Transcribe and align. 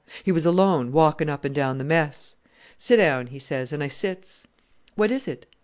He 0.23 0.31
was 0.31 0.47
alone, 0.47 0.91
walking 0.91 1.29
up 1.29 1.45
and 1.45 1.53
down 1.53 1.77
the 1.77 1.83
mess. 1.83 2.35
'Sit 2.75 2.95
down,' 2.97 3.27
he 3.27 3.37
says, 3.37 3.71
and 3.71 3.83
I 3.83 3.87
sits. 3.87 4.47
'What 4.95 5.11
is 5.11 5.27
it?' 5.27 5.45